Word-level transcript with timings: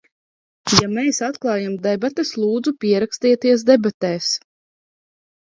Ja 0.77 0.87
mēs 0.93 1.19
atklājam 1.27 1.75
debates, 1.83 2.31
lūdzu, 2.45 2.75
pierakstieties 2.85 3.67
debatēs! 3.71 4.33